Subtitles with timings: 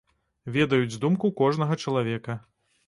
[0.55, 2.43] Ведаюць думку кожнага чалавека.